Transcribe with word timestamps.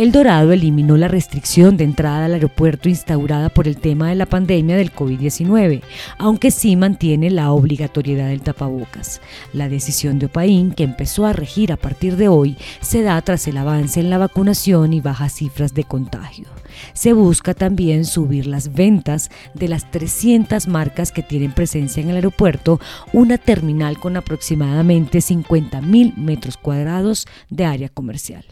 El 0.00 0.12
Dorado 0.12 0.52
eliminó 0.52 0.96
la 0.96 1.08
restricción 1.08 1.76
de 1.76 1.84
entrada 1.84 2.24
al 2.24 2.32
aeropuerto 2.32 2.88
instaurada 2.88 3.50
por 3.50 3.68
el 3.68 3.76
tema 3.76 4.08
de 4.08 4.14
la 4.14 4.24
pandemia 4.24 4.74
del 4.74 4.94
COVID-19, 4.94 5.82
aunque 6.16 6.50
sí 6.50 6.74
mantiene 6.74 7.28
la 7.28 7.52
obligatoriedad 7.52 8.28
del 8.28 8.40
tapabocas. 8.40 9.20
La 9.52 9.68
decisión 9.68 10.18
de 10.18 10.24
Opaín, 10.24 10.72
que 10.72 10.84
empezó 10.84 11.26
a 11.26 11.34
regir 11.34 11.70
a 11.70 11.76
partir 11.76 12.16
de 12.16 12.28
hoy, 12.28 12.56
se 12.80 13.02
da 13.02 13.20
tras 13.20 13.46
el 13.46 13.58
avance 13.58 14.00
en 14.00 14.08
la 14.08 14.16
vacunación 14.16 14.94
y 14.94 15.02
bajas 15.02 15.34
cifras 15.34 15.74
de 15.74 15.84
contagio. 15.84 16.46
Se 16.94 17.12
busca 17.12 17.52
también 17.52 18.06
subir 18.06 18.46
las 18.46 18.72
ventas 18.72 19.30
de 19.52 19.68
las 19.68 19.90
300 19.90 20.66
marcas 20.66 21.12
que 21.12 21.22
tienen 21.22 21.52
presencia 21.52 22.02
en 22.02 22.08
el 22.08 22.16
aeropuerto, 22.16 22.80
una 23.12 23.36
terminal 23.36 23.98
con 23.98 24.16
aproximadamente 24.16 25.18
50.000 25.18 26.16
metros 26.16 26.56
cuadrados 26.56 27.26
de 27.50 27.66
área 27.66 27.90
comercial. 27.90 28.46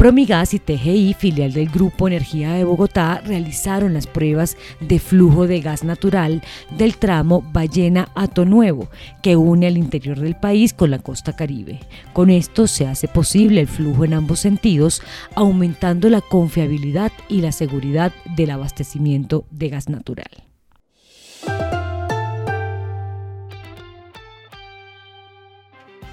Promigas 0.00 0.54
y 0.54 0.58
TGI, 0.58 1.12
filial 1.12 1.52
del 1.52 1.68
Grupo 1.68 2.08
Energía 2.08 2.54
de 2.54 2.64
Bogotá, 2.64 3.20
realizaron 3.22 3.92
las 3.92 4.06
pruebas 4.06 4.56
de 4.80 4.98
flujo 4.98 5.46
de 5.46 5.60
gas 5.60 5.84
natural 5.84 6.42
del 6.70 6.96
tramo 6.96 7.42
Ballena-Ato 7.52 8.46
Nuevo, 8.46 8.88
que 9.22 9.36
une 9.36 9.66
al 9.66 9.76
interior 9.76 10.18
del 10.18 10.36
país 10.36 10.72
con 10.72 10.90
la 10.90 11.00
costa 11.00 11.36
caribe. 11.36 11.80
Con 12.14 12.30
esto 12.30 12.66
se 12.66 12.86
hace 12.86 13.08
posible 13.08 13.60
el 13.60 13.68
flujo 13.68 14.06
en 14.06 14.14
ambos 14.14 14.40
sentidos, 14.40 15.02
aumentando 15.34 16.08
la 16.08 16.22
confiabilidad 16.22 17.12
y 17.28 17.42
la 17.42 17.52
seguridad 17.52 18.10
del 18.36 18.52
abastecimiento 18.52 19.44
de 19.50 19.68
gas 19.68 19.90
natural. 19.90 20.49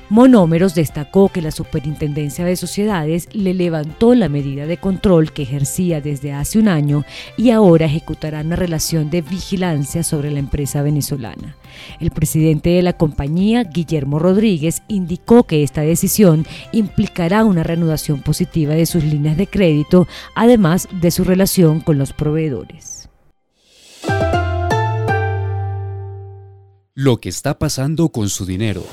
Monómeros 0.10 0.74
destacó 0.74 1.28
que 1.28 1.42
la 1.42 1.52
Superintendencia 1.52 2.46
de 2.46 2.56
Sociedades 2.56 3.28
le 3.34 3.54
levantó 3.54 4.16
la 4.16 4.30
medida 4.30 4.66
de 4.66 4.78
control 4.78 5.34
que 5.34 5.42
ejercía 5.42 6.00
desde 6.00 6.32
hace 6.32 6.60
un 6.60 6.70
año 6.70 7.04
y 7.36 7.52
ahora 7.52 7.88
ejecutará 7.88 8.40
una 8.40 8.56
relación 8.56 9.10
de 9.10 9.22
vigilancia 9.22 10.04
sobre 10.04 10.32
la 10.32 10.40
empresa 10.40 10.82
venezolana. 10.82 11.58
El 12.00 12.12
presidente 12.12 12.70
de 12.70 12.82
la 12.84 12.94
compañía, 12.94 13.66
Guillermo 13.66 14.18
Rodríguez, 14.18 14.82
indicó 14.88 15.44
que 15.44 15.62
esta 15.64 15.82
decisión 15.82 16.46
implicará 16.72 17.44
una 17.44 17.64
reanudación 17.64 18.22
positiva 18.22 18.76
de 18.76 18.86
sus 18.86 19.04
líneas 19.04 19.36
de 19.36 19.48
crédito, 19.48 20.08
además 20.36 20.88
de 21.02 21.12
su 21.12 21.26
relación 21.26 21.82
con 21.82 21.98
los 21.98 22.14
proveedores. 22.14 23.10
Lo 26.94 27.20
que 27.20 27.30
está 27.30 27.60
pasando 27.60 28.10
con 28.10 28.30
su 28.30 28.46
dinero. 28.46 28.84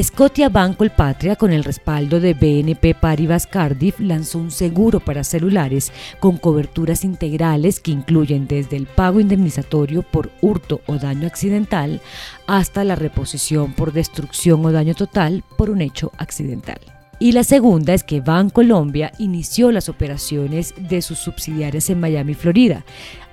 Scotia 0.00 0.48
Banco 0.48 0.84
El 0.84 0.90
Patria, 0.90 1.36
con 1.36 1.52
el 1.52 1.64
respaldo 1.64 2.18
de 2.18 2.32
BNP 2.32 2.94
Paribas 2.94 3.46
Cardiff, 3.46 4.00
lanzó 4.00 4.38
un 4.38 4.50
seguro 4.50 5.00
para 5.00 5.22
celulares 5.22 5.92
con 6.18 6.38
coberturas 6.38 7.04
integrales 7.04 7.78
que 7.78 7.90
incluyen 7.90 8.46
desde 8.46 8.78
el 8.78 8.86
pago 8.86 9.20
indemnizatorio 9.20 10.02
por 10.02 10.30
hurto 10.40 10.80
o 10.86 10.96
daño 10.96 11.26
accidental 11.26 12.00
hasta 12.46 12.84
la 12.84 12.94
reposición 12.94 13.74
por 13.74 13.92
destrucción 13.92 14.64
o 14.64 14.72
daño 14.72 14.94
total 14.94 15.44
por 15.58 15.68
un 15.68 15.82
hecho 15.82 16.10
accidental. 16.16 17.01
Y 17.22 17.30
la 17.30 17.44
segunda 17.44 17.94
es 17.94 18.02
que 18.02 18.20
Bancolombia 18.20 19.12
inició 19.18 19.70
las 19.70 19.88
operaciones 19.88 20.74
de 20.76 21.00
sus 21.02 21.20
subsidiarias 21.20 21.88
en 21.88 22.00
Miami, 22.00 22.34
Florida. 22.34 22.84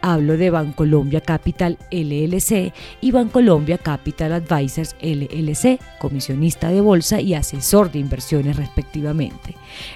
Hablo 0.02 0.38
de 0.38 0.52
Bancolombia 0.52 1.22
Capital 1.22 1.80
LLC 1.90 2.72
y 3.02 3.10
Bancolombia 3.10 3.80
Capital 3.80 4.34
Advisors 4.34 4.96
LLC, 5.02 5.80
comisionista 5.98 6.70
de 6.70 6.82
bolsa 6.82 7.20
y 7.20 7.34
asesor 7.34 7.92
de 7.92 7.98
inversiones 7.98 8.58
respectivamente. 8.58 9.56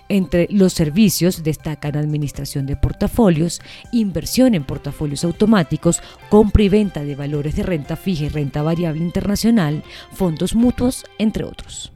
Entre 0.10 0.48
los 0.50 0.74
servicios 0.74 1.44
destacan 1.44 1.96
administración 1.96 2.66
de 2.66 2.76
portafolios, 2.76 3.62
inversión 3.92 4.56
en 4.56 4.64
portafolios 4.64 5.24
automáticos, 5.24 6.02
compra 6.32 6.64
y 6.64 6.70
venta 6.70 7.04
de 7.04 7.14
valores 7.14 7.56
de 7.56 7.62
renta 7.62 7.96
fija 7.96 8.24
y 8.24 8.30
renta 8.30 8.64
variable 8.64 9.04
internacional, 9.04 9.84
fondos 10.14 10.56
mutuos, 10.56 11.06
entre 11.20 11.44
otros. 11.44 11.93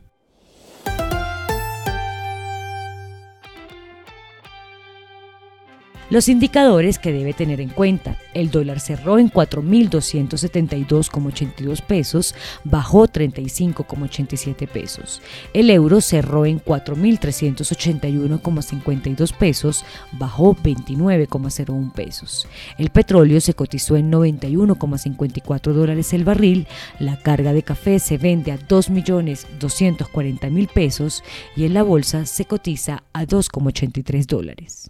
Los 6.10 6.30
indicadores 6.30 7.00
que 7.00 7.12
debe 7.12 7.34
tener 7.34 7.60
en 7.60 7.68
cuenta. 7.68 8.16
El 8.34 8.50
dólar 8.50 8.80
cerró 8.80 9.20
en 9.20 9.30
4.272,82 9.30 11.82
pesos, 11.82 12.34
bajó 12.64 13.10
35,87 13.10 14.70
pesos. 14.70 15.22
El 15.54 15.70
euro 15.70 16.00
cerró 16.00 16.46
en 16.46 16.64
4.381,52 16.64 19.34
pesos, 19.34 19.84
bajó 20.14 20.56
29,01 20.56 21.92
pesos. 21.92 22.48
El 22.78 22.90
petróleo 22.90 23.42
se 23.42 23.54
cotizó 23.54 23.98
en 23.98 24.10
91,54 24.10 25.74
dólares 25.74 26.14
el 26.14 26.24
barril. 26.24 26.68
La 27.00 27.20
carga 27.20 27.52
de 27.52 27.64
café 27.64 28.00
se 28.00 28.18
vende 28.18 28.54
a 28.54 28.60
2.240.000 28.60 30.70
pesos 30.70 31.22
y 31.58 31.66
en 31.66 31.74
la 31.74 31.84
bolsa 31.84 32.26
se 32.26 32.46
cotiza 32.46 33.04
a 33.12 33.26
2,83 33.26 34.26
dólares. 34.26 34.90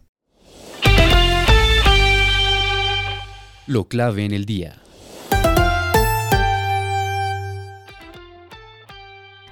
Lo 3.68 3.90
clave 3.90 4.24
en 4.24 4.32
el 4.32 4.46
día. 4.46 4.78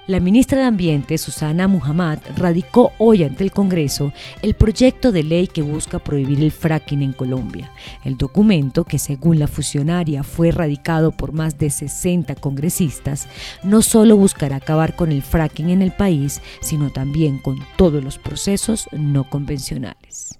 La 0.07 0.21
ministra 0.21 0.59
de 0.59 0.65
Ambiente, 0.65 1.17
Susana 1.17 1.67
Muhammad, 1.67 2.19
radicó 2.37 2.93
hoy 2.97 3.23
ante 3.23 3.43
el 3.43 3.51
Congreso 3.51 4.13
el 4.41 4.53
proyecto 4.53 5.11
de 5.11 5.23
ley 5.23 5.47
que 5.47 5.63
busca 5.63 5.99
prohibir 5.99 6.41
el 6.41 6.53
fracking 6.53 7.01
en 7.01 7.11
Colombia. 7.11 7.71
El 8.05 8.15
documento, 8.15 8.85
que 8.85 8.99
según 8.99 9.37
la 9.37 9.47
fusionaria 9.47 10.23
fue 10.23 10.51
radicado 10.51 11.11
por 11.11 11.33
más 11.33 11.57
de 11.57 11.69
60 11.69 12.35
congresistas, 12.35 13.27
no 13.63 13.81
solo 13.81 14.15
buscará 14.15 14.57
acabar 14.57 14.95
con 14.95 15.11
el 15.11 15.23
fracking 15.23 15.71
en 15.71 15.81
el 15.81 15.91
país, 15.91 16.41
sino 16.61 16.89
también 16.89 17.39
con 17.39 17.57
todos 17.75 18.01
los 18.01 18.17
procesos 18.17 18.87
no 18.93 19.29
convencionales. 19.29 20.39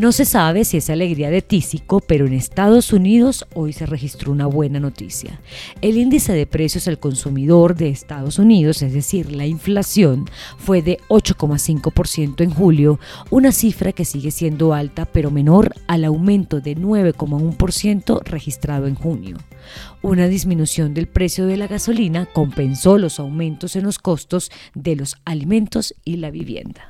No 0.00 0.12
se 0.12 0.24
sabe 0.24 0.64
si 0.64 0.78
es 0.78 0.88
alegría 0.88 1.28
de 1.28 1.42
Tísico, 1.42 2.00
pero 2.00 2.26
en 2.26 2.32
Estados 2.32 2.94
Unidos 2.94 3.44
hoy 3.52 3.74
se 3.74 3.84
registró 3.84 4.32
una 4.32 4.46
buena 4.46 4.80
noticia. 4.80 5.38
El 5.82 5.98
índice 5.98 6.32
de 6.32 6.46
precios 6.46 6.88
al 6.88 6.98
consumidor 6.98 7.74
de 7.74 7.90
Estados 7.90 8.38
Unidos, 8.38 8.80
es 8.80 8.94
decir, 8.94 9.30
la 9.30 9.44
inflación, 9.44 10.24
fue 10.56 10.80
de 10.80 11.00
8,5% 11.10 12.42
en 12.42 12.50
julio, 12.50 12.98
una 13.28 13.52
cifra 13.52 13.92
que 13.92 14.06
sigue 14.06 14.30
siendo 14.30 14.72
alta 14.72 15.04
pero 15.04 15.30
menor 15.30 15.74
al 15.86 16.06
aumento 16.06 16.62
de 16.62 16.78
9,1% 16.78 18.22
registrado 18.24 18.86
en 18.86 18.94
junio. 18.94 19.36
Una 20.00 20.28
disminución 20.28 20.94
del 20.94 21.08
precio 21.08 21.44
de 21.44 21.58
la 21.58 21.66
gasolina 21.66 22.24
compensó 22.24 22.96
los 22.96 23.20
aumentos 23.20 23.76
en 23.76 23.82
los 23.82 23.98
costos 23.98 24.50
de 24.72 24.96
los 24.96 25.18
alimentos 25.26 25.94
y 26.06 26.16
la 26.16 26.30
vivienda. 26.30 26.89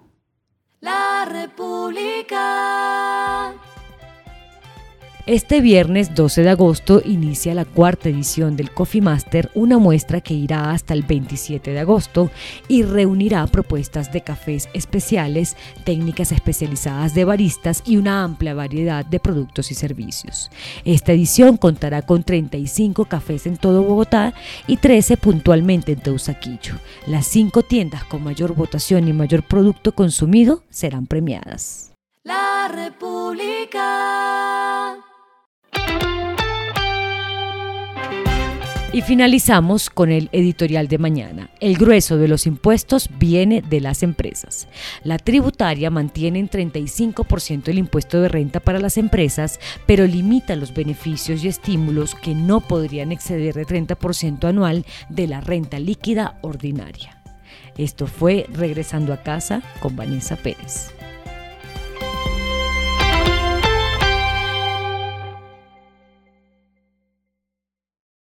Este 5.27 5.61
viernes 5.61 6.15
12 6.15 6.41
de 6.41 6.49
agosto 6.49 6.99
inicia 7.05 7.53
la 7.53 7.63
cuarta 7.63 8.09
edición 8.09 8.55
del 8.55 8.71
Coffee 8.71 9.01
Master, 9.01 9.51
una 9.53 9.77
muestra 9.77 10.19
que 10.19 10.33
irá 10.33 10.71
hasta 10.71 10.95
el 10.95 11.03
27 11.03 11.71
de 11.71 11.79
agosto 11.79 12.31
y 12.67 12.81
reunirá 12.81 13.45
propuestas 13.45 14.11
de 14.11 14.21
cafés 14.21 14.67
especiales, 14.73 15.55
técnicas 15.83 16.31
especializadas 16.31 17.13
de 17.13 17.25
baristas 17.25 17.83
y 17.85 17.97
una 17.97 18.23
amplia 18.23 18.55
variedad 18.55 19.05
de 19.05 19.19
productos 19.19 19.69
y 19.69 19.75
servicios. 19.75 20.49
Esta 20.85 21.11
edición 21.11 21.57
contará 21.57 22.01
con 22.01 22.23
35 22.23 23.05
cafés 23.05 23.45
en 23.45 23.57
todo 23.57 23.83
Bogotá 23.83 24.33
y 24.65 24.77
13 24.77 25.17
puntualmente 25.17 25.91
en 25.91 25.99
Teusaquillo. 25.99 26.73
Las 27.05 27.27
cinco 27.27 27.61
tiendas 27.61 28.05
con 28.05 28.23
mayor 28.23 28.55
votación 28.55 29.07
y 29.07 29.13
mayor 29.13 29.43
producto 29.43 29.91
consumido 29.91 30.63
serán 30.71 31.05
premiadas. 31.05 31.93
La 32.23 32.67
República. 32.73 33.81
Y 38.93 39.03
finalizamos 39.03 39.89
con 39.89 40.11
el 40.11 40.27
editorial 40.33 40.89
de 40.89 40.97
mañana. 40.97 41.49
El 41.61 41.77
grueso 41.77 42.17
de 42.17 42.27
los 42.27 42.45
impuestos 42.45 43.09
viene 43.17 43.61
de 43.61 43.79
las 43.79 44.03
empresas. 44.03 44.67
La 45.05 45.17
tributaria 45.17 45.89
mantiene 45.89 46.39
en 46.39 46.49
35% 46.49 47.69
el 47.69 47.77
impuesto 47.77 48.21
de 48.21 48.27
renta 48.27 48.59
para 48.59 48.79
las 48.79 48.97
empresas, 48.97 49.61
pero 49.85 50.05
limita 50.05 50.57
los 50.57 50.73
beneficios 50.73 51.41
y 51.41 51.47
estímulos 51.47 52.15
que 52.15 52.35
no 52.35 52.59
podrían 52.59 53.13
exceder 53.13 53.57
el 53.57 53.65
30% 53.65 54.43
anual 54.43 54.85
de 55.07 55.27
la 55.27 55.39
renta 55.39 55.79
líquida 55.79 56.37
ordinaria. 56.41 57.21
Esto 57.77 58.07
fue 58.07 58.45
Regresando 58.51 59.13
a 59.13 59.23
casa 59.23 59.61
con 59.79 59.95
Vanessa 59.95 60.35
Pérez. 60.35 60.91